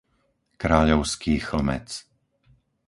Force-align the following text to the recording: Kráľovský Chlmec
Kráľovský 0.63 1.33
Chlmec 1.47 1.89